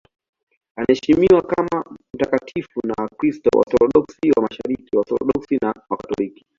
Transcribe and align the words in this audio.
Anaheshimiwa 0.75 1.41
kama 1.41 1.85
mtakatifu 2.13 2.79
na 2.87 2.93
Wakristo 3.03 3.49
Waorthodoksi 3.55 4.31
wa 4.37 4.41
Mashariki, 4.43 4.95
Waorthodoksi 4.97 5.57
na 5.61 5.73
Wakatoliki. 5.89 6.45